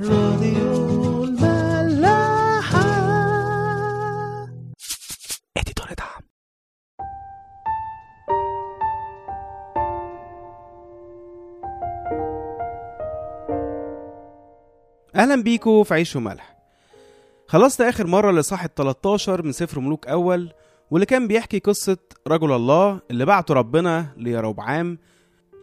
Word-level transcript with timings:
راديو 0.00 1.24
الملاحة. 1.24 2.82
اديتور 5.56 5.86
دعم. 5.98 6.22
أهلا 15.16 15.42
بيكو 15.42 15.82
في 15.82 15.94
عيش 15.94 16.16
وملح. 16.16 16.56
خلصت 17.46 17.80
آخر 17.80 18.06
مرة 18.06 18.30
لصاحب 18.32 18.70
13 18.76 19.42
من 19.42 19.52
سفر 19.52 19.80
ملوك 19.80 20.06
أول 20.06 20.52
واللي 20.90 21.06
كان 21.06 21.28
بيحكي 21.28 21.58
قصة 21.58 21.96
رجل 22.28 22.52
الله 22.52 23.00
اللي 23.10 23.24
بعته 23.24 23.54
ربنا 23.54 24.06
ليروبعام 24.16 24.98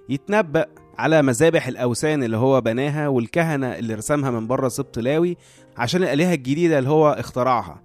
يتنبأ 0.09 0.65
على 0.99 1.21
مذابح 1.21 1.67
الأوثان 1.67 2.23
اللي 2.23 2.37
هو 2.37 2.61
بناها 2.61 3.07
والكهنة 3.07 3.67
اللي 3.77 3.93
رسمها 3.93 4.31
من 4.31 4.47
بره 4.47 4.67
سبط 4.67 4.99
لاوي 4.99 5.37
عشان 5.77 6.03
الآلهة 6.03 6.33
الجديدة 6.33 6.79
اللي 6.79 6.89
هو 6.89 7.09
اخترعها. 7.11 7.81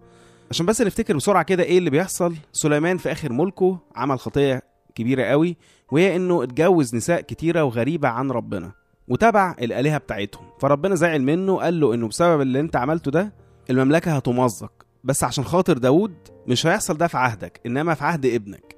عشان 0.50 0.66
بس 0.66 0.82
نفتكر 0.82 1.16
بسرعة 1.16 1.42
كده 1.42 1.62
إيه 1.62 1.78
اللي 1.78 1.90
بيحصل. 1.90 2.34
سليمان 2.52 2.96
في 2.98 3.12
آخر 3.12 3.32
ملكه 3.32 3.78
عمل 3.96 4.18
خطية 4.18 4.62
كبيرة 4.94 5.22
قوي 5.24 5.56
وهي 5.92 6.16
إنه 6.16 6.42
اتجوز 6.42 6.94
نساء 6.94 7.20
كتيرة 7.20 7.64
وغريبة 7.64 8.08
عن 8.08 8.30
ربنا 8.30 8.72
وتبع 9.08 9.54
الآلهة 9.62 9.98
بتاعتهم. 9.98 10.44
فربنا 10.60 10.94
زعل 10.94 11.22
منه 11.22 11.56
قال 11.56 11.80
له 11.80 11.94
إنه 11.94 12.08
بسبب 12.08 12.40
اللي 12.40 12.60
أنت 12.60 12.76
عملته 12.76 13.10
ده 13.10 13.32
المملكة 13.70 14.12
هتمزق 14.16 14.72
بس 15.04 15.24
عشان 15.24 15.44
خاطر 15.44 15.78
داوود 15.78 16.14
مش 16.46 16.66
هيحصل 16.66 16.96
ده 16.96 17.06
في 17.06 17.16
عهدك 17.18 17.60
إنما 17.66 17.94
في 17.94 18.04
عهد 18.04 18.26
ابنك. 18.26 18.76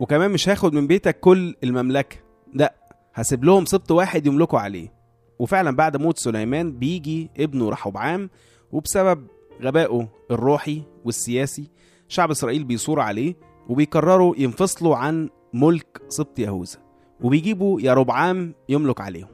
وكمان 0.00 0.30
مش 0.30 0.48
هاخد 0.48 0.74
من 0.74 0.86
بيتك 0.86 1.20
كل 1.20 1.54
المملكة. 1.64 2.16
لأ 2.54 2.74
هسيب 3.16 3.44
لهم 3.44 3.64
سبط 3.64 3.90
واحد 3.90 4.26
يملكوا 4.26 4.58
عليه. 4.58 4.92
وفعلا 5.38 5.76
بعد 5.76 5.96
موت 5.96 6.18
سليمان 6.18 6.72
بيجي 6.72 7.30
ابنه 7.38 7.70
رحبعام 7.70 8.30
وبسبب 8.72 9.26
غبائه 9.62 10.08
الروحي 10.30 10.82
والسياسي 11.04 11.70
شعب 12.08 12.30
إسرائيل 12.30 12.64
بيصور 12.64 13.00
عليه 13.00 13.34
وبيقرروا 13.68 14.34
ينفصلوا 14.38 14.96
عن 14.96 15.28
ملك 15.54 16.02
سبط 16.08 16.38
يهوذا 16.38 16.78
وبيجيبوا 17.20 17.80
يربعام 17.80 18.54
يملك 18.68 19.00
عليهم. 19.00 19.28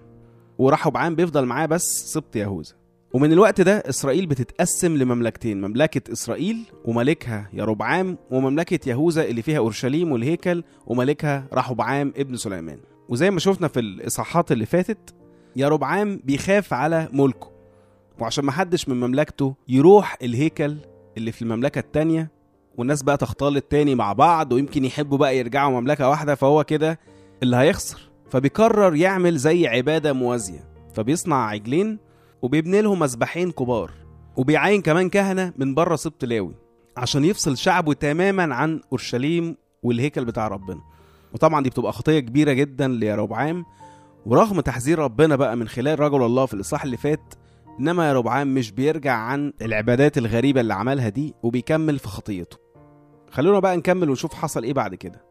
ورحبعام 0.59 1.15
بيفضل 1.15 1.45
معاه 1.45 1.67
بس 1.67 2.13
سبط 2.13 2.37
يهوذا. 2.37 2.73
ومن 3.13 3.33
الوقت 3.33 3.61
ده 3.61 3.79
إسرائيل 3.79 4.27
بتتقسم 4.27 4.97
لمملكتين 4.97 5.61
مملكة 5.61 6.13
إسرائيل 6.13 6.65
وملكها 6.85 7.49
يربعام 7.53 8.19
ومملكة 8.31 8.89
يهوذا 8.89 9.25
اللي 9.25 9.43
فيها 9.43 9.59
أورشليم 9.59 10.13
والهيكل 10.13 10.65
وملكها 10.87 11.47
رحبعام 11.53 12.13
ابن 12.17 12.37
سليمان. 12.37 12.79
وزي 13.09 13.31
ما 13.31 13.39
شفنا 13.41 13.69
في 13.69 13.81
الإصحاحات 13.81 14.53
اللي 14.53 14.67
فاتت 14.67 15.15
يربعام 15.57 16.21
بيخاف 16.25 16.73
على 16.73 17.09
ملكه. 17.13 17.51
وعشان 18.21 18.45
محدش 18.45 18.89
من 18.89 19.01
مملكته 19.01 19.55
يروح 19.69 20.17
الهيكل 20.23 20.77
اللي 21.17 21.33
في 21.33 21.43
المملكة 21.43 21.79
التانية 21.79 22.31
والناس 22.77 23.03
بقى 23.03 23.17
تختلط 23.17 23.65
تاني 23.65 23.95
مع 23.95 24.13
بعض 24.13 24.53
ويمكن 24.53 24.85
يحبوا 24.85 25.19
بقى 25.19 25.39
يرجعوا 25.39 25.81
مملكة 25.81 26.09
واحدة 26.09 26.35
فهو 26.35 26.65
كده 26.65 26.99
اللي 27.43 27.57
هيخسر. 27.57 28.11
فبيقرر 28.31 28.95
يعمل 28.97 29.37
زي 29.37 29.67
عبادة 29.67 30.13
موازية. 30.13 30.65
فبيصنع 30.95 31.47
عجلين 31.47 31.99
وبيبني 32.43 32.83
لهم 32.83 32.99
مذبحين 32.99 33.51
كبار. 33.51 33.91
وبيعين 34.37 34.83
كمان 34.83 35.09
كهنة 35.09 35.53
من 35.57 35.75
بره 35.75 35.97
سبط 35.97 36.25
لاوي 36.25 36.55
عشان 36.97 37.25
يفصل 37.25 37.57
شعبه 37.57 37.93
تماما 37.93 38.55
عن 38.55 38.81
أورشليم 38.93 39.57
والهيكل 39.83 40.25
بتاع 40.25 40.49
ربنا. 40.49 40.81
وطبعا 41.35 41.63
دي 41.63 41.71
بتبقى 41.71 41.93
خطية 41.93 42.21
كبيرة 42.21 42.53
جدا 42.53 42.89
ليروبعام 42.89 43.65
ورغم 44.27 44.61
تحذير 44.61 44.99
ربنا 44.99 45.37
بقى 45.37 45.57
من 45.57 45.69
خلال 45.69 46.01
رجل 46.01 46.23
الله 46.23 46.47
في 46.47 46.55
الإصحاح 46.55 46.85
اللي 46.85 46.97
فات 46.97 47.35
إنما 47.81 48.09
يا 48.09 48.13
ربعام 48.13 48.55
مش 48.55 48.71
بيرجع 48.73 49.15
عن 49.15 49.53
العبادات 49.63 50.19
الغريبة 50.19 50.61
اللي 50.61 50.75
عملها 50.75 51.09
دي 51.09 51.35
وبيكمل 51.43 51.99
في 51.99 52.09
خطيته. 52.09 52.57
خلونا 53.31 53.59
بقى 53.59 53.77
نكمل 53.77 54.11
ونشوف 54.11 54.35
حصل 54.35 54.63
إيه 54.65 54.73
بعد 54.73 54.95
كده. 54.95 55.25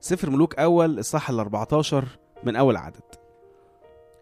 سفر 0.00 0.30
ملوك 0.30 0.54
أول 0.58 0.98
الصح 0.98 1.30
ال 1.30 1.38
14 1.40 2.04
من 2.44 2.56
أول 2.56 2.76
عدد. 2.76 3.00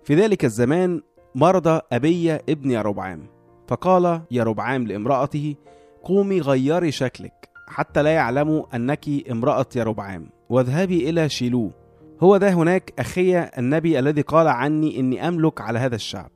في 0.04 0.14
ذلك 0.14 0.44
الزمان 0.44 1.02
مرض 1.34 1.80
أبي 1.92 2.32
ابن 2.32 2.70
يربعام 2.70 3.26
فقال 3.68 4.20
يربعام 4.30 4.86
لامرأته 4.86 5.54
قومي 6.02 6.40
غيري 6.40 6.90
شكلك 6.92 7.48
حتى 7.68 8.02
لا 8.02 8.10
يعلموا 8.10 8.76
أنك 8.76 9.04
امرأة 9.30 9.66
يربعام 9.76 10.30
واذهبي 10.48 11.10
إلى 11.10 11.28
شيلو. 11.28 11.70
هو 12.20 12.36
ده 12.36 12.52
هناك 12.52 12.92
أخي 12.98 13.38
النبي 13.38 13.98
الذي 13.98 14.20
قال 14.20 14.48
عني 14.48 15.00
إني 15.00 15.28
أملك 15.28 15.60
على 15.60 15.78
هذا 15.78 15.94
الشعب. 15.94 16.30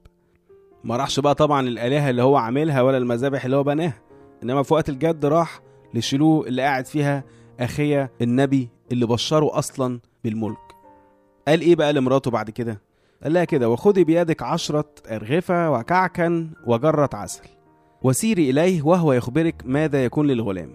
ما 0.85 0.97
راحش 0.97 1.21
بقى 1.21 1.35
طبعا 1.35 1.69
الالهه 1.69 2.11
اللي 2.11 2.23
هو 2.23 2.37
عاملها 2.37 2.83
ولا 2.83 2.99
المذابح 2.99 3.45
اللي 3.45 3.57
هو 3.57 3.63
بناها. 3.63 3.99
إنما 4.43 4.63
في 4.63 4.75
وقت 4.75 4.89
الجد 4.89 5.27
راح 5.27 5.61
لشيلوه 5.95 6.47
اللي 6.47 6.63
قاعد 6.63 6.87
فيها 6.87 7.25
اخيه 7.61 8.11
النبي 8.23 8.69
اللي 8.93 9.07
بشره 9.07 9.59
أصلا 9.59 10.01
بالملك. 10.25 10.59
قال 11.49 11.61
إيه 11.61 11.77
بقى 11.77 11.93
لمراته 11.93 12.31
بعد 12.31 12.51
كده؟ 12.51 12.81
قال 13.23 13.33
لها 13.33 13.45
كده 13.45 13.69
وخذي 13.71 14.05
بيدك 14.05 14.43
عشرة 14.43 14.89
أرغفة 15.11 15.71
وكعكا 15.71 16.51
وجرة 16.67 17.11
عسل 17.15 17.43
وسيري 18.03 18.51
إليه 18.51 18.83
وهو 18.83 19.13
يخبرك 19.13 19.63
ماذا 19.65 20.05
يكون 20.05 20.27
للغلام. 20.27 20.71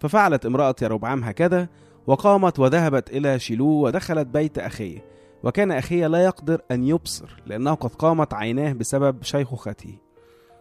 ففعلت 0.00 0.46
امرأة 0.46 0.74
يربعام 0.82 1.24
هكذا 1.24 1.68
وقامت 2.06 2.58
وذهبت 2.58 3.10
إلى 3.10 3.38
شيلوه 3.38 3.82
ودخلت 3.82 4.26
بيت 4.26 4.58
أخيه 4.58 5.10
وكان 5.42 5.72
أخيه 5.72 6.06
لا 6.06 6.24
يقدر 6.24 6.60
أن 6.70 6.84
يبصر 6.84 7.42
لأنه 7.46 7.74
قد 7.74 7.94
قامت 7.94 8.34
عيناه 8.34 8.72
بسبب 8.72 9.22
شيخوخته. 9.22 9.98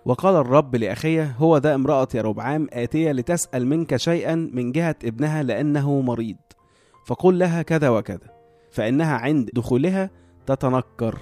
وقال 0.05 0.35
الرب 0.35 0.75
لأخيه 0.75 1.35
هو 1.37 1.57
ذا 1.57 1.75
امرأة 1.75 2.07
يربعام 2.13 2.67
آتية 2.73 3.11
لتسأل 3.11 3.67
منك 3.67 3.95
شيئا 3.95 4.35
من 4.35 4.71
جهة 4.71 4.95
ابنها 5.03 5.43
لأنه 5.43 6.01
مريض. 6.01 6.37
فقل 7.05 7.39
لها 7.39 7.61
كذا 7.61 7.89
وكذا 7.89 8.29
فإنها 8.71 9.15
عند 9.17 9.49
دخولها 9.53 10.09
تتنكر. 10.45 11.17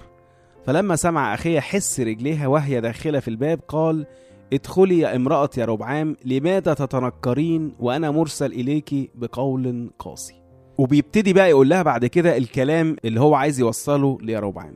فلما 0.65 0.95
سمع 0.95 1.33
أخيه 1.33 1.59
حس 1.59 1.99
رجليها 1.99 2.47
وهي 2.47 2.81
داخلة 2.81 3.19
في 3.19 3.27
الباب 3.27 3.59
قال 3.67 4.05
ادخلي 4.53 4.99
يا 4.99 5.15
امرأة 5.15 5.49
يربعام 5.57 6.15
لماذا 6.25 6.73
تتنكرين 6.73 7.75
وأنا 7.79 8.11
مرسل 8.11 8.51
إليك 8.53 9.11
بقول 9.15 9.89
قاسي؟ 9.99 10.33
وبيبتدي 10.77 11.33
بقى 11.33 11.49
يقول 11.49 11.69
لها 11.69 11.83
بعد 11.83 12.05
كده 12.05 12.37
الكلام 12.37 12.95
اللي 13.05 13.19
هو 13.19 13.35
عايز 13.35 13.59
يوصله 13.59 14.17
ليروبعام 14.21 14.75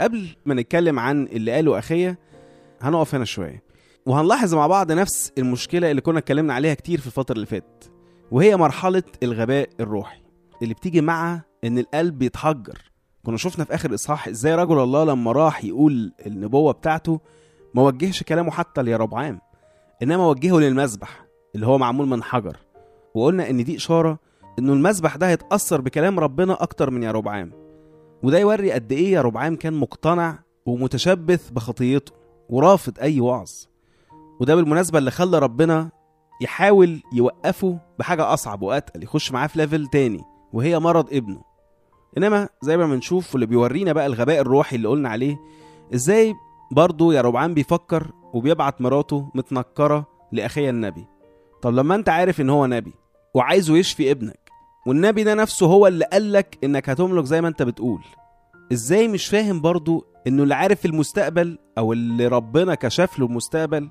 قبل 0.00 0.26
ما 0.46 0.54
نتكلم 0.54 0.98
عن 0.98 1.22
اللي 1.26 1.52
قاله 1.52 1.78
أخية 1.78 2.18
هنقف 2.80 3.14
هنا 3.14 3.24
شوية. 3.24 3.62
وهنلاحظ 4.06 4.54
مع 4.54 4.66
بعض 4.66 4.92
نفس 4.92 5.32
المشكلة 5.38 5.90
اللي 5.90 6.00
كنا 6.02 6.18
اتكلمنا 6.18 6.54
عليها 6.54 6.74
كتير 6.74 7.00
في 7.00 7.06
الفترة 7.06 7.34
اللي 7.34 7.46
فاتت 7.46 7.90
وهي 8.30 8.56
مرحلة 8.56 9.02
الغباء 9.22 9.68
الروحي 9.80 10.20
اللي 10.62 10.74
بتيجي 10.74 11.00
مع 11.00 11.40
إن 11.64 11.78
القلب 11.78 12.22
يتحجر 12.22 12.78
كنا 13.22 13.36
شفنا 13.36 13.64
في 13.64 13.74
آخر 13.74 13.94
إصحاح 13.94 14.28
إزاي 14.28 14.54
رجل 14.54 14.78
الله 14.78 15.04
لما 15.04 15.32
راح 15.32 15.64
يقول 15.64 16.12
النبوة 16.26 16.72
بتاعته 16.72 17.20
ما 17.74 17.82
وجهش 17.82 18.22
كلامه 18.22 18.50
حتى 18.50 18.82
ليربعام 18.82 19.40
إنما 20.02 20.26
وجهه 20.26 20.58
للمذبح 20.60 21.24
اللي 21.54 21.66
هو 21.66 21.78
معمول 21.78 22.06
من 22.08 22.22
حجر. 22.22 22.56
وقلنا 23.14 23.50
إن 23.50 23.64
دي 23.64 23.76
إشارة 23.76 24.18
إنه 24.58 24.72
المذبح 24.72 25.16
ده 25.16 25.28
هيتأثر 25.28 25.80
بكلام 25.80 26.20
ربنا 26.20 26.62
أكتر 26.62 26.90
من 26.90 27.02
يربعام 27.02 27.52
وده 28.22 28.38
يوري 28.38 28.72
قد 28.72 28.92
إيه 28.92 29.12
يربعام 29.12 29.56
كان 29.56 29.72
مقتنع 29.72 30.38
ومتشبث 30.66 31.50
بخطيته 31.50 32.12
ورافض 32.48 32.98
أي 33.00 33.20
وعظ. 33.20 33.50
وده 34.40 34.54
بالمناسبة 34.54 34.98
اللي 34.98 35.10
خلى 35.10 35.38
ربنا 35.38 35.90
يحاول 36.40 37.02
يوقفه 37.12 37.78
بحاجة 37.98 38.32
أصعب 38.32 38.62
وأتقل 38.62 39.02
يخش 39.02 39.32
معاه 39.32 39.46
في 39.46 39.58
ليفل 39.58 39.86
تاني 39.86 40.22
وهي 40.52 40.78
مرض 40.78 41.12
ابنه. 41.12 41.42
إنما 42.18 42.48
زي 42.62 42.76
ما 42.76 42.86
بنشوف 42.86 43.32
واللي 43.34 43.46
بيورينا 43.46 43.92
بقى 43.92 44.06
الغباء 44.06 44.40
الروحي 44.40 44.76
اللي 44.76 44.88
قلنا 44.88 45.08
عليه 45.08 45.36
إزاي 45.94 46.34
برضه 46.74 47.14
يربعام 47.14 47.54
بيفكر 47.54 48.10
وبيبعت 48.32 48.80
مراته 48.80 49.30
متنكرة 49.34 50.06
لاخيه 50.32 50.70
النبي. 50.70 51.06
طب 51.62 51.74
لما 51.74 51.94
أنت 51.94 52.08
عارف 52.08 52.40
إن 52.40 52.50
هو 52.50 52.66
نبي 52.66 52.92
وعايزه 53.34 53.76
يشفي 53.76 54.10
ابنك 54.10 54.50
والنبي 54.86 55.24
ده 55.24 55.34
نفسه 55.34 55.66
هو 55.66 55.86
اللي 55.86 56.04
قالك 56.04 56.58
إنك 56.64 56.88
هتملك 56.90 57.24
زي 57.24 57.40
ما 57.40 57.48
أنت 57.48 57.62
بتقول 57.62 58.00
إزاي 58.72 59.08
مش 59.08 59.26
فاهم 59.26 59.60
برضو 59.60 60.06
إنه 60.26 60.42
اللي 60.42 60.54
عارف 60.54 60.86
المستقبل 60.86 61.58
أو 61.78 61.92
اللي 61.92 62.26
ربنا 62.26 62.74
كشف 62.74 63.18
له 63.18 63.26
المستقبل 63.26 63.88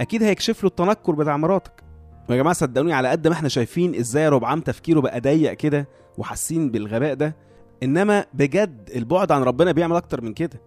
أكيد 0.00 0.22
هيكشف 0.22 0.62
له 0.64 0.68
التنكر 0.68 1.12
بتاع 1.12 1.36
مراتك. 1.36 1.82
يا 2.30 2.36
جماعة 2.36 2.54
صدقوني 2.54 2.92
على 2.92 3.08
قد 3.08 3.28
ما 3.28 3.34
إحنا 3.34 3.48
شايفين 3.48 3.94
إزاي 3.94 4.28
ربعام 4.28 4.60
تفكيره 4.60 5.00
بقى 5.00 5.20
ضيق 5.20 5.52
كده 5.52 5.88
وحاسين 6.18 6.70
بالغباء 6.70 7.14
ده 7.14 7.36
إنما 7.82 8.24
بجد 8.34 8.90
البعد 8.96 9.32
عن 9.32 9.42
ربنا 9.42 9.72
بيعمل 9.72 9.96
أكتر 9.96 10.20
من 10.20 10.32
كده. 10.34 10.60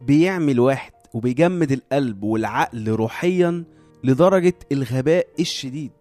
بيعمل 0.00 0.60
واحد 0.60 0.92
وبيجمد 1.14 1.72
القلب 1.72 2.22
والعقل 2.22 2.88
روحيا 2.88 3.64
لدرجة 4.04 4.54
الغباء 4.72 5.26
الشديد. 5.40 5.92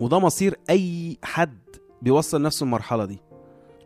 وده 0.00 0.18
مصير 0.18 0.54
أي 0.70 1.16
حد 1.24 1.58
بيوصل 2.02 2.42
نفسه 2.42 2.64
المرحله 2.64 3.04
دي. 3.04 3.18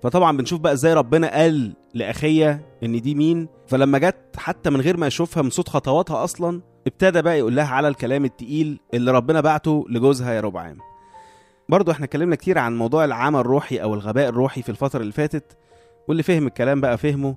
فطبعا 0.03 0.37
بنشوف 0.37 0.61
بقى 0.61 0.73
إزاي 0.73 0.95
ربنا 0.95 1.31
قال 1.33 1.73
لأخية 1.95 2.67
إن 2.83 3.01
دي 3.01 3.15
مين. 3.15 3.49
فلما 3.67 3.99
جت 3.99 4.17
حتى 4.37 4.71
من 4.71 4.81
غير 4.81 4.97
ما 4.97 5.07
يشوفها 5.07 5.43
من 5.43 5.51
صوت 5.51 5.69
خطواتها 5.69 6.25
أصلا 6.25 6.61
ابتدى 6.87 7.23
بقى 7.23 7.39
يقول 7.39 7.57
لها 7.57 7.67
على 7.75 7.89
الكلام 7.89 8.25
التقيل 8.25 8.81
اللي 8.95 9.11
ربنا 9.11 9.41
بعته 9.41 9.85
لجوزها 9.89 10.33
يا 10.33 10.41
ربعام 10.41 10.79
برضو 11.69 11.91
إحنا 11.91 12.05
اتكلمنا 12.05 12.37
كتير 12.37 12.59
عن 12.59 12.77
موضوع 12.79 13.05
العمى 13.05 13.41
الروحي 13.41 13.77
أو 13.77 13.95
الغباء 13.95 14.29
الروحي 14.29 14.63
في 14.63 14.69
الفترة 14.69 15.01
اللي 15.01 15.13
فاتت 15.13 15.57
واللي 16.09 16.23
فهم 16.23 16.47
الكلام 16.47 16.81
بقى 16.81 16.99
فهمه 16.99 17.37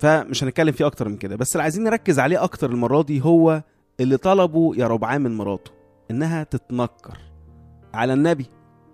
فمش 0.00 0.44
هنتكلم 0.44 0.72
فيه 0.72 0.86
أكتر 0.86 1.08
من 1.08 1.16
كده. 1.16 1.36
بس 1.36 1.52
اللي 1.52 1.62
عايزين 1.62 1.84
نركز 1.84 2.18
عليه 2.18 2.44
أكتر 2.44 2.70
المرة 2.70 3.02
دي 3.02 3.24
هو 3.24 3.62
اللي 4.00 4.16
طلبه 4.16 4.72
يا 4.76 4.86
ربعام 4.86 5.22
من 5.22 5.36
مراته 5.36 5.70
إنها 6.10 6.42
تتنكر 6.42 7.18
على 7.94 8.12
النبي 8.12 8.46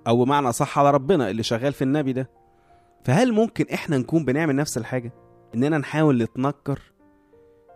أو 0.07 0.25
بمعنى 0.25 0.53
صح 0.53 0.79
على 0.79 0.91
ربنا 0.91 1.31
اللي 1.31 1.43
شغال 1.43 1.73
في 1.73 1.83
النبي 1.83 2.13
ده. 2.13 2.31
فهل 3.05 3.33
ممكن 3.33 3.65
إحنا 3.75 3.99
نكون 3.99 4.25
بنعمل 4.25 4.57
نفس 4.57 4.79
الحاجة؟ 4.79 5.13
إننا 5.55 5.79
نحاول 5.79 6.23
نتنكر؟ 6.23 6.81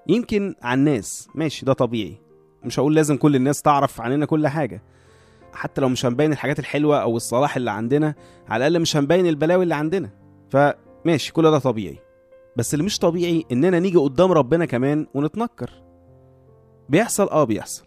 يمكن 0.06 0.54
على 0.62 0.78
الناس 0.78 1.28
ماشي 1.34 1.66
ده 1.66 1.72
طبيعي. 1.72 2.16
مش 2.64 2.78
هقول 2.80 2.94
لازم 2.94 3.16
كل 3.16 3.36
الناس 3.36 3.62
تعرف 3.62 4.00
عننا 4.00 4.26
كل 4.26 4.48
حاجة. 4.48 4.82
حتى 5.52 5.80
لو 5.80 5.88
مش 5.88 6.06
هنبين 6.06 6.32
الحاجات 6.32 6.58
الحلوة 6.58 7.02
أو 7.02 7.16
الصلاح 7.16 7.56
اللي 7.56 7.70
عندنا 7.70 8.14
على 8.48 8.66
الأقل 8.66 8.82
مش 8.82 8.96
هنبين 8.96 9.26
البلاوي 9.26 9.62
اللي 9.62 9.74
عندنا. 9.74 10.10
فماشي 10.50 11.32
كل 11.32 11.50
ده 11.50 11.58
طبيعي. 11.58 11.98
بس 12.56 12.74
اللي 12.74 12.84
مش 12.84 12.98
طبيعي 12.98 13.44
إننا 13.52 13.78
نيجي 13.78 13.98
قدام 13.98 14.32
ربنا 14.32 14.64
كمان 14.64 15.06
ونتنكر. 15.14 15.70
بيحصل 16.88 17.28
آه 17.28 17.44
بيحصل. 17.44 17.84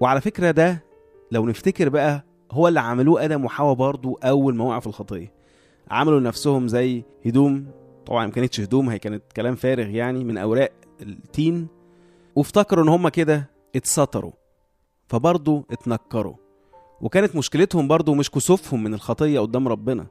وعلى 0.00 0.20
فكرة 0.20 0.50
ده 0.50 0.84
لو 1.32 1.46
نفتكر 1.46 1.88
بقى 1.88 2.24
هو 2.52 2.68
اللي 2.68 2.80
عملوه 2.80 3.24
آدم 3.24 3.44
وحواء 3.44 3.74
برضو 3.74 4.14
أول 4.14 4.54
ما 4.54 4.64
وقعوا 4.64 4.80
في 4.80 4.86
الخطية. 4.86 5.32
عملوا 5.90 6.20
لنفسهم 6.20 6.68
زي 6.68 7.02
هدوم 7.26 7.66
طبعا 8.06 8.26
ما 8.26 8.32
كانتش 8.32 8.60
هدوم 8.60 8.88
هي 8.88 8.98
كانت 8.98 9.22
كلام 9.36 9.54
فارغ 9.54 9.88
يعني 9.88 10.24
من 10.24 10.38
أوراق 10.38 10.72
التين. 11.02 11.68
وافتكروا 12.36 12.84
إن 12.84 12.88
هم 12.88 13.08
كده 13.08 13.50
اتستروا 13.76 14.32
فبرضه 15.08 15.64
اتنكروا. 15.70 16.34
وكانت 17.00 17.36
مشكلتهم 17.36 17.88
برضه 17.88 18.14
مش 18.14 18.30
كسوفهم 18.30 18.82
من 18.82 18.94
الخطية 18.94 19.40
قدام 19.40 19.68
ربنا 19.68 20.06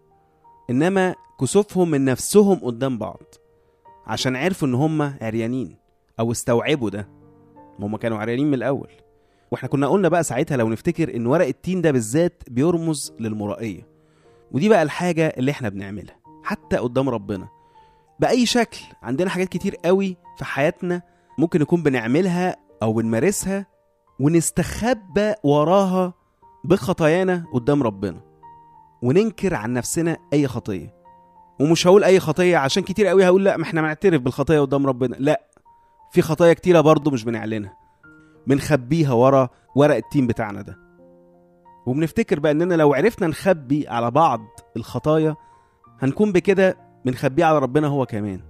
إنما 0.69 1.15
كسوفهم 1.39 1.91
من 1.91 2.05
نفسهم 2.05 2.55
قدام 2.59 2.97
بعض. 2.97 3.23
عشان 4.07 4.35
عرفوا 4.35 4.67
إن 4.67 4.73
هم 4.73 5.01
عريانين 5.01 5.77
أو 6.19 6.31
استوعبوا 6.31 6.89
ده. 6.89 7.07
هم 7.79 7.97
كانوا 7.97 8.17
عريانين 8.17 8.47
من 8.47 8.53
الأول. 8.53 8.89
وإحنا 9.51 9.69
كنا 9.69 9.87
قلنا 9.87 10.09
بقى 10.09 10.23
ساعتها 10.23 10.57
لو 10.57 10.69
نفتكر 10.69 11.15
إن 11.15 11.25
ورق 11.25 11.47
التين 11.47 11.81
ده 11.81 11.91
بالذات 11.91 12.43
بيرمز 12.49 13.13
للمرائية. 13.19 13.87
ودي 14.51 14.69
بقى 14.69 14.83
الحاجة 14.83 15.27
اللي 15.37 15.51
إحنا 15.51 15.69
بنعملها 15.69 16.15
حتى 16.43 16.77
قدام 16.77 17.09
ربنا. 17.09 17.47
بأي 18.19 18.45
شكل 18.45 18.79
عندنا 19.03 19.29
حاجات 19.29 19.49
كتير 19.49 19.75
قوي 19.85 20.17
في 20.37 20.45
حياتنا 20.45 21.01
ممكن 21.37 21.61
نكون 21.61 21.83
بنعملها 21.83 22.55
أو 22.83 22.93
بنمارسها 22.93 23.65
ونستخبى 24.19 25.33
وراها 25.43 26.13
بخطايانا 26.63 27.45
قدام 27.53 27.83
ربنا. 27.83 28.21
وننكر 29.01 29.53
عن 29.55 29.73
نفسنا 29.73 30.17
أي 30.33 30.47
خطية. 30.47 30.94
ومش 31.59 31.87
هقول 31.87 32.03
أي 32.03 32.19
خطية 32.19 32.57
عشان 32.57 32.83
كتير 32.83 33.07
قوي 33.07 33.25
هقول 33.25 33.45
لا 33.45 33.57
ما 33.57 33.63
إحنا 33.63 33.81
بنعترف 33.81 34.21
بالخطية 34.21 34.59
قدام 34.59 34.87
ربنا. 34.87 35.15
لا 35.19 35.41
في 36.11 36.21
خطايا 36.21 36.53
كتيرة 36.53 36.81
برضه 36.81 37.11
مش 37.11 37.23
بنعلنها. 37.23 37.77
بنخبيها 38.47 39.13
ورا 39.13 39.49
ورق 39.75 39.95
التين 39.95 40.27
بتاعنا 40.27 40.61
ده. 40.61 40.77
وبنفتكر 41.85 42.39
بقى 42.39 42.51
إننا 42.51 42.73
لو 42.75 42.93
عرفنا 42.93 43.27
نخبي 43.27 43.87
على 43.87 44.11
بعض 44.11 44.41
الخطايا 44.77 45.35
هنكون 45.99 46.31
بكده 46.31 46.77
بنخبيه 47.05 47.45
على 47.45 47.59
ربنا 47.59 47.87
هو 47.87 48.05
كمان. 48.05 48.41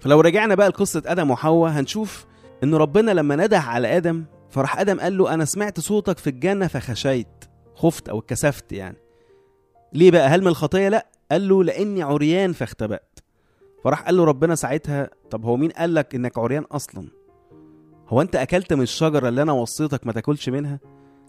فلو 0.00 0.20
رجعنا 0.20 0.54
بقى 0.54 0.68
لقصة 0.68 1.02
آدم 1.06 1.30
وحواء 1.30 1.70
هنشوف 1.72 2.26
إن 2.64 2.74
ربنا 2.74 3.10
لما 3.10 3.36
نده 3.36 3.58
على 3.58 3.96
آدم 3.96 4.24
فراح 4.50 4.78
آدم 4.80 5.00
قال 5.00 5.18
له 5.18 5.34
أنا 5.34 5.44
سمعت 5.44 5.80
صوتك 5.80 6.18
في 6.18 6.30
الجنة 6.30 6.66
فخشيت 6.66 7.44
خفت 7.74 8.08
أو 8.08 8.18
اتكسفت 8.18 8.72
يعني. 8.72 8.96
ليه 9.92 10.10
بقى؟ 10.10 10.28
هل 10.28 10.40
من 10.40 10.46
الخطية 10.46 10.88
لأ. 10.88 11.06
قال 11.30 11.48
له 11.48 11.64
لأني 11.64 12.02
عريان 12.02 12.52
فاختبأت. 12.52 13.18
فراح 13.84 14.02
قال 14.02 14.16
له 14.16 14.24
ربنا 14.24 14.54
ساعتها 14.54 15.10
طب 15.30 15.44
هو 15.44 15.56
مين 15.56 15.70
قال 15.70 15.94
لك 15.94 16.14
إنك 16.14 16.38
عريان 16.38 16.62
أصلا؟ 16.62 17.08
هو 18.08 18.22
أنت 18.22 18.36
أكلت 18.36 18.72
من 18.72 18.82
الشجرة 18.82 19.28
اللي 19.28 19.42
أنا 19.42 19.52
وصيتك 19.52 20.06
ما 20.06 20.12
تاكلش 20.12 20.48
منها؟ 20.48 20.80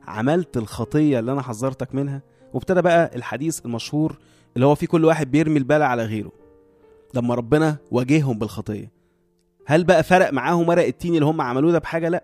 عملت 0.07 0.57
الخطية 0.57 1.19
اللي 1.19 1.31
أنا 1.31 1.41
حذرتك 1.41 1.95
منها؟ 1.95 2.21
وابتدى 2.53 2.81
بقى 2.81 3.15
الحديث 3.15 3.65
المشهور 3.65 4.17
اللي 4.55 4.65
هو 4.65 4.75
فيه 4.75 4.87
كل 4.87 5.05
واحد 5.05 5.31
بيرمي 5.31 5.57
البلا 5.57 5.87
على 5.87 6.03
غيره. 6.05 6.31
لما 7.13 7.35
ربنا 7.35 7.77
واجههم 7.91 8.39
بالخطية. 8.39 8.91
هل 9.65 9.83
بقى 9.83 10.03
فرق 10.03 10.33
معاهم 10.33 10.69
ورق 10.69 10.85
التين 10.85 11.13
اللي 11.13 11.25
هم 11.25 11.41
عملوه 11.41 11.71
ده 11.71 11.79
بحاجة؟ 11.79 12.09
لا. 12.09 12.23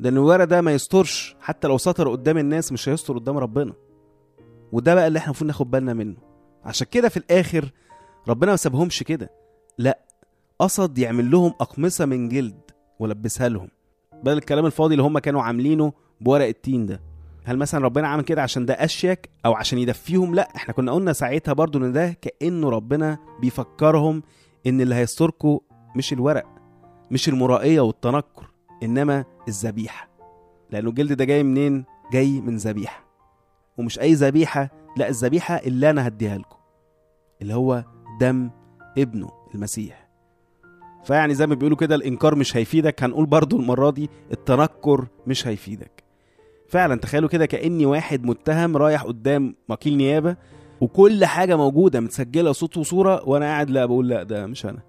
لأن 0.00 0.16
الورق 0.16 0.44
ده 0.44 0.60
ما 0.60 0.72
يسترش. 0.72 1.36
حتى 1.40 1.68
لو 1.68 1.78
سطر 1.78 2.10
قدام 2.10 2.38
الناس 2.38 2.72
مش 2.72 2.88
هيستر 2.88 3.14
قدام 3.18 3.38
ربنا. 3.38 3.72
وده 4.72 4.94
بقى 4.94 5.06
اللي 5.06 5.18
إحنا 5.18 5.26
المفروض 5.26 5.46
ناخد 5.46 5.70
بالنا 5.70 5.94
منه. 5.94 6.16
عشان 6.64 6.86
كده 6.90 7.08
في 7.08 7.16
الآخر 7.16 7.70
ربنا 8.28 8.50
ما 8.50 8.56
سابهمش 8.56 9.02
كده. 9.02 9.30
لا 9.78 9.98
قصد 10.58 10.98
يعمل 10.98 11.30
لهم 11.30 11.54
أقمصة 11.60 12.04
من 12.06 12.28
جلد 12.28 12.60
ولبسها 12.98 13.48
لهم. 13.48 13.68
بدل 14.22 14.38
الكلام 14.38 14.66
الفاضي 14.66 14.94
اللي 14.94 15.02
هم 15.02 15.18
كانوا 15.18 15.42
عاملينه 15.42 15.92
بورق 16.20 16.46
التين 16.46 16.86
ده. 16.86 17.00
هل 17.44 17.56
مثلا 17.56 17.84
ربنا 17.84 18.08
عمل 18.08 18.22
كده 18.22 18.42
عشان 18.42 18.66
ده 18.66 18.74
أشيك 18.74 19.30
أو 19.46 19.54
عشان 19.54 19.78
يدفيهم؟ 19.78 20.34
لا 20.34 20.48
إحنا 20.56 20.74
كنا 20.74 20.92
قلنا 20.92 21.12
ساعتها 21.12 21.52
برضو 21.52 21.78
إن 21.78 21.92
ده 21.92 22.16
كأنه 22.22 22.68
ربنا 22.70 23.18
بيفكرهم 23.40 24.22
إن 24.66 24.80
اللي 24.80 24.94
هيستركوا 24.94 25.60
مش 25.96 26.12
الورق 26.12 26.44
مش 27.10 27.28
المرائية 27.28 27.80
والتنكر 27.80 28.50
إنما 28.82 29.24
الذبيحة. 29.48 30.08
لأنه 30.70 30.88
الجلد 30.90 31.12
ده 31.12 31.24
جاي 31.24 31.42
منين؟ 31.42 31.84
جاي 32.12 32.40
من 32.40 32.56
ذبيحة. 32.56 33.04
ومش 33.78 33.98
أي 33.98 34.14
ذبيحة 34.14 34.70
لا 34.96 35.08
الذبيحة 35.08 35.54
اللي 35.56 35.90
أنا 35.90 36.06
هديها 36.06 36.38
لكم 36.38 36.56
اللي 37.42 37.54
هو 37.54 37.84
دم 38.20 38.50
ابنه 38.98 39.30
المسيح. 39.54 40.08
فيعني 41.04 41.34
زي 41.34 41.46
ما 41.46 41.54
بيقولوا 41.54 41.76
كده 41.76 41.94
الإنكار 41.94 42.34
مش 42.34 42.56
هيفيدك 42.56 43.02
هنقول 43.02 43.26
برضو 43.26 43.56
المرة 43.60 43.90
دي 43.90 44.10
التنكر 44.32 45.06
مش 45.26 45.46
هيفيدك. 45.46 46.04
فعلا 46.68 46.96
تخيلوا 46.96 47.28
كده 47.28 47.46
كأني 47.46 47.86
واحد 47.86 48.24
متهم 48.24 48.76
رايح 48.76 49.02
قدام 49.02 49.54
وكيل 49.68 49.96
نيابة 49.96 50.36
وكل 50.80 51.24
حاجة 51.24 51.56
موجودة 51.56 52.00
متسجلة 52.00 52.52
صوت 52.52 52.76
وصورة 52.76 53.28
وأنا 53.28 53.44
قاعد 53.46 53.70
لا 53.70 53.86
بقول 53.86 54.08
لا 54.08 54.22
ده 54.22 54.46
مش 54.46 54.66
أنا. 54.66 54.82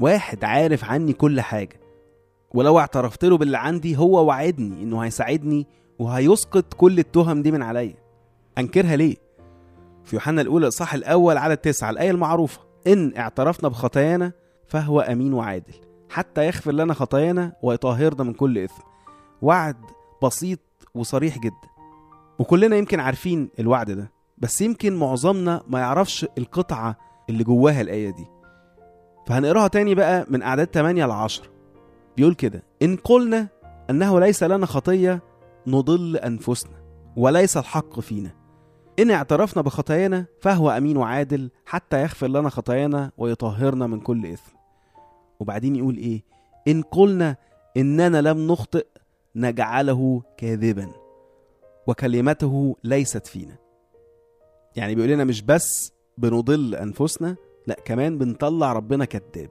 واحد 0.00 0.44
عارف 0.44 0.84
عني 0.84 1.12
كل 1.12 1.40
حاجة. 1.40 1.80
ولو 2.54 2.78
اعترفت 2.78 3.24
له 3.24 3.38
باللي 3.38 3.58
عندي 3.58 3.96
هو 3.96 4.26
وعدني 4.26 4.82
إنه 4.82 5.00
هيساعدني 5.00 5.66
وهيسقط 5.98 6.74
كل 6.74 6.98
التهم 6.98 7.42
دي 7.42 7.52
من 7.52 7.62
عليا. 7.62 7.94
أنكرها 8.58 8.96
ليه؟ 8.96 9.16
في 10.08 10.16
يوحنا 10.16 10.40
الأولى 10.42 10.62
الإصحاح 10.64 10.94
الأول 10.94 11.36
على 11.36 11.54
التسعه 11.54 11.90
الآية 11.90 12.10
المعروفة. 12.10 12.60
إن 12.86 13.16
اعترفنا 13.16 13.68
بخطايانا 13.68 14.32
فهو 14.68 15.00
أمين 15.00 15.34
وعادل. 15.34 15.74
حتى 16.10 16.46
يغفر 16.46 16.72
لنا 16.72 16.94
خطايانا 16.94 17.52
ويطهرنا 17.62 18.24
من 18.24 18.32
كل 18.32 18.58
إثم. 18.58 18.82
وعد 19.42 19.76
بسيط 20.22 20.58
وصريح 20.94 21.38
جدا. 21.38 21.68
وكلنا 22.38 22.76
يمكن 22.76 23.00
عارفين 23.00 23.48
الوعد 23.58 23.90
ده 23.90 24.12
بس 24.38 24.60
يمكن 24.60 24.96
معظمنا 24.96 25.62
ما 25.68 25.78
يعرفش 25.80 26.26
القطعة 26.38 26.96
اللي 27.30 27.44
جواها 27.44 27.80
الآية 27.80 28.10
دي. 28.10 28.26
فهنقراها 29.26 29.68
تاني 29.68 29.94
بقى 29.94 30.26
من 30.28 30.42
أعداد 30.42 30.66
8 30.66 31.06
ل 31.06 31.10
10 31.10 31.44
بيقول 32.16 32.34
كده 32.34 32.62
إن 32.82 32.96
قلنا 32.96 33.48
أنه 33.90 34.20
ليس 34.20 34.42
لنا 34.42 34.66
خطية 34.66 35.22
نضل 35.66 36.16
أنفسنا 36.16 36.72
وليس 37.16 37.56
الحق 37.56 38.00
فينا. 38.00 38.37
إن 38.98 39.10
اعترفنا 39.10 39.62
بخطايانا 39.62 40.24
فهو 40.40 40.70
أمين 40.70 40.96
وعادل 40.96 41.50
حتى 41.66 42.02
يغفر 42.02 42.26
لنا 42.26 42.48
خطايانا 42.48 43.12
ويطهرنا 43.18 43.86
من 43.86 44.00
كل 44.00 44.26
إثم. 44.26 44.52
وبعدين 45.40 45.76
يقول 45.76 45.96
إيه؟ 45.96 46.22
إن 46.68 46.82
قلنا 46.82 47.36
إننا 47.76 48.20
لم 48.20 48.46
نخطئ 48.52 48.86
نجعله 49.36 50.22
كاذبا 50.36 50.88
وكلمته 51.86 52.76
ليست 52.84 53.26
فينا. 53.26 53.56
يعني 54.76 54.94
بيقول 54.94 55.10
لنا 55.10 55.24
مش 55.24 55.42
بس 55.42 55.92
بنضل 56.18 56.74
أنفسنا 56.74 57.36
لا 57.66 57.76
كمان 57.84 58.18
بنطلع 58.18 58.72
ربنا 58.72 59.04
كذاب. 59.04 59.50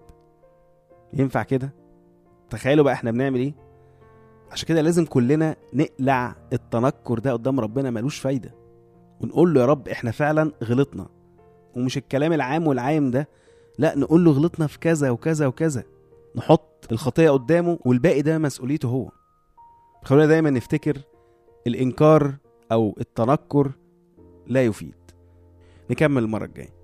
ينفع 1.13 1.43
كده؟ 1.43 1.73
تخيلوا 2.49 2.83
بقى 2.85 2.93
إحنا 2.93 3.11
بنعمل 3.11 3.39
إيه؟ 3.39 3.53
عشان 4.51 4.67
كده 4.67 4.81
لازم 4.81 5.05
كلنا 5.05 5.55
نقلع 5.73 6.35
التنكر 6.53 7.19
ده 7.19 7.33
قدام 7.33 7.59
ربنا 7.59 7.89
ملوش 7.91 8.19
فايدة. 8.19 8.56
ونقول 9.21 9.53
له 9.53 9.61
يا 9.61 9.65
رب 9.65 9.87
إحنا 9.87 10.11
فعلا 10.11 10.51
غلطنا. 10.63 11.07
ومش 11.75 11.97
الكلام 11.97 12.33
العام 12.33 12.67
والعايم 12.67 13.11
ده 13.11 13.29
لا 13.77 13.97
نقول 13.97 14.25
له 14.25 14.31
غلطنا 14.31 14.67
في 14.67 14.79
كذا 14.79 15.09
وكذا 15.09 15.47
وكذا. 15.47 15.83
نحط 16.35 16.87
الخطية 16.91 17.29
قدامه 17.29 17.79
والباقي 17.85 18.21
ده 18.21 18.37
مسؤوليته 18.37 18.89
هو. 18.89 19.11
خلونا 20.03 20.25
دايما 20.25 20.49
نفتكر 20.49 20.97
الإنكار 21.67 22.33
أو 22.71 22.95
التنكر 22.99 23.71
لا 24.47 24.65
يفيد. 24.65 24.95
نكمل 25.89 26.23
المرة 26.23 26.45
الجاية. 26.45 26.77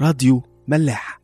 راديو 0.00 0.42
ملاح. 0.68 1.20